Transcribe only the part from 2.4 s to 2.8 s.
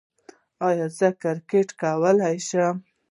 شم؟